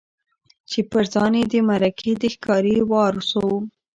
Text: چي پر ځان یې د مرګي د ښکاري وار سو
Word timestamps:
چي 0.69 0.79
پر 0.91 1.03
ځان 1.13 1.33
یې 1.39 1.43
د 1.51 1.53
مرګي 1.69 2.13
د 2.21 2.23
ښکاري 2.33 2.77
وار 2.91 3.15
سو 3.29 3.45